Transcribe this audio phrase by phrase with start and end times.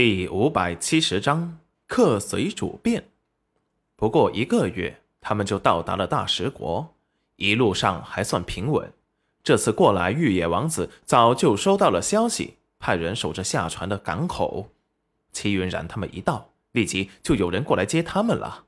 [0.00, 3.08] 第五百七十章客随主便。
[3.96, 6.94] 不过一个月，他们就到达了大食国，
[7.34, 8.92] 一路上还算平稳。
[9.42, 14.68] 这次过来，玉野王子早就收到了消息，派人守着下船的港口。
[15.32, 18.66] 戚云染他们一到，立即就有人过来接他们了。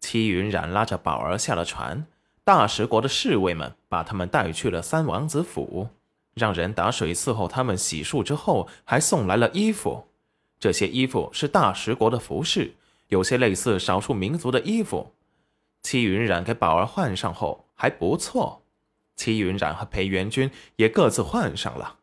[0.00, 2.04] 戚云染拉着宝儿下了船，
[2.42, 5.90] 大食国的侍卫们把他们带去了三王子府，
[6.34, 10.08] 让人打水伺候他们洗漱之后，还送来了衣服。
[10.64, 12.72] 这些衣服是大食国的服饰，
[13.08, 15.12] 有些类似少数民族的衣服。
[15.82, 18.62] 戚云染给宝儿换上后还不错，
[19.14, 21.96] 戚云染和裴元君也各自换上了。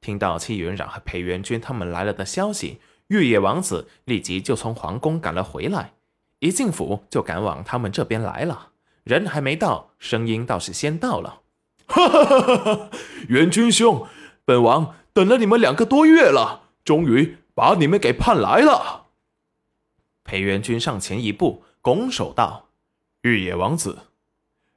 [0.00, 5.92] 听到戚云染和裴元君他们来了的消息，玉野王子立即就从皇宫赶了回来，
[6.38, 8.70] 一进府就赶往他们这边来了。
[9.04, 11.42] 人还没到，声音倒是先到了。
[11.86, 12.90] 哈哈哈哈哈！
[13.28, 14.06] 元君兄，
[14.46, 17.36] 本王等了你们两个多月了，终于。
[17.58, 19.06] 把你们给盼来了。
[20.22, 22.68] 裴元君上前一步，拱手道
[23.22, 23.98] ：“玉野王子，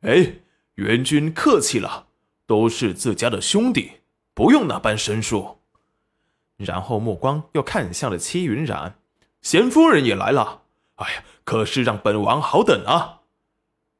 [0.00, 0.36] 哎，
[0.76, 2.06] 元君客气了，
[2.46, 4.00] 都是自家的兄弟，
[4.32, 5.58] 不用那般生疏。”
[6.56, 8.98] 然后目光又看向了戚云染，
[9.42, 10.62] 贤夫人也来了。
[10.94, 13.20] 哎呀，可是让本王好等啊。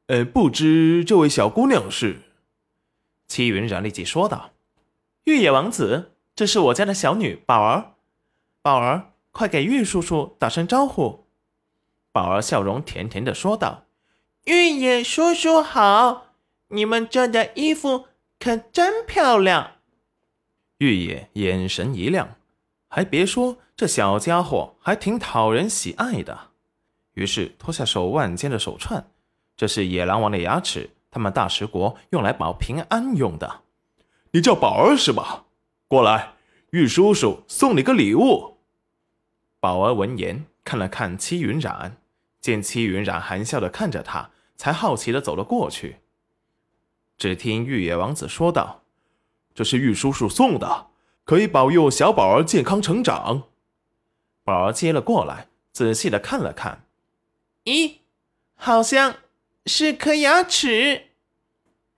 [0.07, 2.23] 呃，不知这位小姑娘是？
[3.29, 4.53] 戚云染立即说道
[5.25, 7.97] ：“玉野王子，这是我家的小女宝儿。”
[8.63, 11.25] 宝儿，快给玉叔叔打声招呼。
[12.13, 13.85] 宝儿笑容甜甜的说道
[14.45, 16.35] ：“玉野叔叔好，
[16.69, 19.79] 你们这的衣服可真漂亮。”
[20.77, 22.37] 玉野眼神一亮，
[22.89, 26.51] 还别说，这小家伙还挺讨人喜爱的。
[27.15, 29.11] 于是脱下手腕间的手串，
[29.57, 33.63] 这是野狼王的牙齿，他们大食国用来保平安用的。
[34.33, 35.47] 你叫宝儿是吧？
[35.89, 36.35] 过来。
[36.73, 38.50] 玉叔叔送你个礼物。
[39.61, 41.99] 宝儿闻言看了看戚云染，
[42.41, 45.99] 见戚云染含笑的看着他，才好奇的走了过去。
[47.19, 48.85] 只听玉野王子说道
[49.55, 50.87] ：“这是玉叔叔送的，
[51.25, 53.43] 可以保佑小宝儿健康成长。”
[54.43, 56.87] 宝儿接了过来，仔细的看了看，
[57.67, 57.97] 咦，
[58.55, 59.17] 好像
[59.67, 61.09] 是颗牙齿。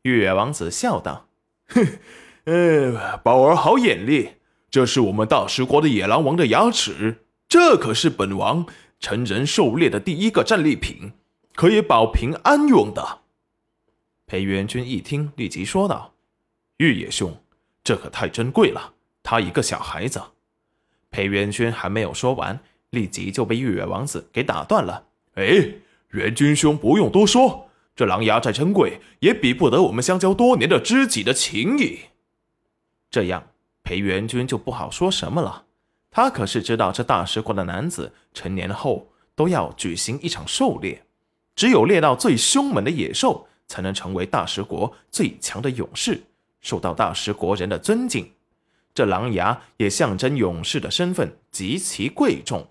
[0.02, 1.28] 玉野王子笑道
[1.70, 2.00] ：“哼，
[2.46, 4.32] 呃，宝儿好眼力。”
[4.68, 8.64] 这是我们大食国的野狼王的牙齿，这可是本王
[8.98, 11.12] 成人狩猎的第一个战利品，
[11.54, 13.18] 可以保平安用的。
[14.24, 16.14] 裴元君一听，立即说道
[16.80, 17.36] ：“玉野兄，
[17.84, 18.94] 这可太珍贵了。
[19.22, 20.22] 他一个小孩子。”
[21.12, 22.58] 裴元君还没有说完，
[22.88, 25.08] 立即就被玉野王子给打断了。
[25.36, 25.74] “哎，
[26.12, 31.98] 元君兄不用多说，这狼牙再珍贵，也比不得我们相交多年的知己的情谊。”
[33.12, 33.48] 这样。
[33.82, 35.66] 裴元君就不好说什么了，
[36.12, 41.02] 他可是知道这大食国的男子成年后都要举行一场狩猎，
[41.56, 46.22] 只有猎到最凶猛的野兽，才能成为大食国最强的勇士，
[46.60, 48.30] 受到大食国人的尊敬。
[48.92, 52.68] 这狼牙也象征勇士的身份极其贵重。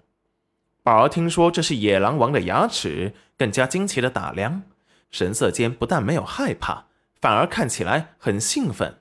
[0.83, 4.61] 宝儿听说这是野狼王的牙齿，更加惊奇的打量，
[5.09, 6.85] 神色间不但没有害怕，
[7.19, 8.99] 反而看起来很兴奋。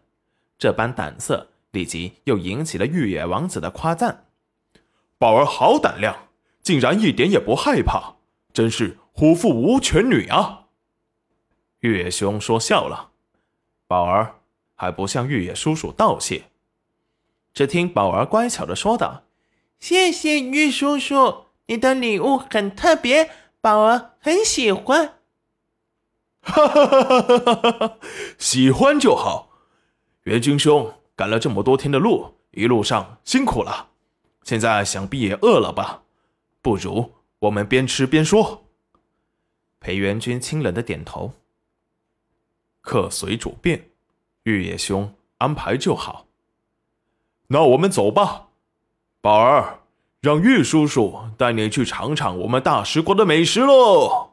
[0.58, 1.48] 这般胆色。
[1.72, 4.24] 立即又引起了玉野王子的夸赞
[5.20, 6.28] ：“宝儿好胆量，
[6.62, 8.14] 竟然一点也不害怕，
[8.54, 10.68] 真是虎父无犬女啊！”
[11.80, 13.10] 玉野兄说笑了，
[13.86, 14.36] 宝儿
[14.74, 16.44] 还不向玉野叔叔道谢。
[17.52, 19.24] 只听宝儿乖巧的说道
[19.78, 25.16] ：“谢谢玉叔叔，你的礼物很特别，宝儿很喜欢。”
[26.40, 27.98] 哈哈哈哈哈哈！
[28.38, 29.50] 喜欢就好，
[30.22, 30.94] 元君兄。
[31.14, 33.89] 赶了这么多天的路，一路上辛苦了，
[34.50, 36.02] 现在想必也饿了吧？
[36.60, 38.64] 不如我们边吃边说。
[39.78, 41.34] 裴元君清冷的点头。
[42.80, 43.90] 客随主便，
[44.42, 46.26] 玉野兄安排就好。
[47.46, 48.48] 那我们走吧，
[49.20, 49.82] 宝儿，
[50.20, 54.32] 让玉叔叔带你去尝尝我们大食国的美食喽。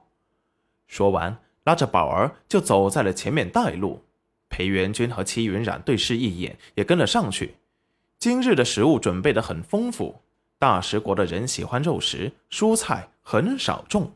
[0.88, 4.04] 说完，拉着宝儿就走在了前面带路。
[4.50, 7.58] 裴元君和戚云染对视一眼，也跟了上去。
[8.20, 10.16] 今日的食物准备的很丰富，
[10.58, 14.12] 大食国的人喜欢肉食，蔬菜很少种。